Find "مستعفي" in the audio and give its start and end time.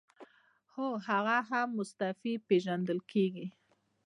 1.79-2.33